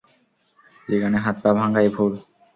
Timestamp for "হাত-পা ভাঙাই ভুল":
1.17-2.13